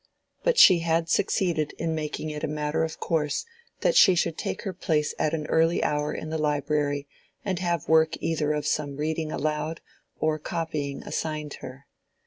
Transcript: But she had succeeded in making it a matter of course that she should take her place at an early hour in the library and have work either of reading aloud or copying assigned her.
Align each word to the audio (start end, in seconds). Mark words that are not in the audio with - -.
But 0.41 0.57
she 0.57 0.79
had 0.79 1.09
succeeded 1.09 1.73
in 1.77 1.93
making 1.93 2.31
it 2.31 2.43
a 2.43 2.47
matter 2.47 2.83
of 2.83 2.99
course 2.99 3.45
that 3.81 3.95
she 3.95 4.15
should 4.15 4.35
take 4.35 4.63
her 4.63 4.73
place 4.73 5.13
at 5.19 5.35
an 5.35 5.45
early 5.45 5.83
hour 5.83 6.11
in 6.11 6.31
the 6.31 6.39
library 6.39 7.07
and 7.45 7.59
have 7.59 7.87
work 7.87 8.15
either 8.19 8.51
of 8.51 8.65
reading 8.79 9.31
aloud 9.31 9.79
or 10.19 10.39
copying 10.39 11.03
assigned 11.03 11.57
her. 11.61 11.85